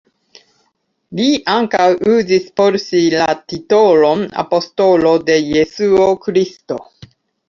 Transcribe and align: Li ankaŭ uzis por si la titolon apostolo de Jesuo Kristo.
Li 1.17 1.25
ankaŭ 1.55 1.83
uzis 2.13 2.47
por 2.59 2.77
si 2.83 3.01
la 3.15 3.27
titolon 3.53 4.23
apostolo 4.45 5.13
de 5.29 5.37
Jesuo 5.51 6.09
Kristo. 6.25 6.79